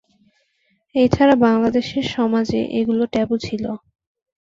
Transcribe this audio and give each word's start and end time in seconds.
এছাড়া 0.95 1.35
বাংলাদেশের 1.45 2.05
সমাজে 2.15 2.59
এগুলো 2.79 3.03
ট্যাবু 3.13 3.35
ছিলো। 3.45 3.71